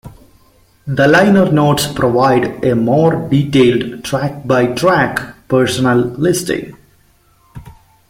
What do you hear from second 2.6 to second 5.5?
a more detailed track-by-track